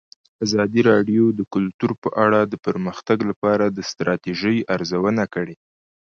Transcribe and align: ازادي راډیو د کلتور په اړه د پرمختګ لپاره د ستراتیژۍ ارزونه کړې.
ازادي 0.45 0.81
راډیو 0.91 1.23
د 1.39 1.41
کلتور 1.53 1.91
په 2.03 2.09
اړه 2.25 2.39
د 2.45 2.53
پرمختګ 2.65 3.17
لپاره 3.29 3.65
د 3.69 3.79
ستراتیژۍ 3.89 4.57
ارزونه 4.75 5.23
کړې. 5.33 5.55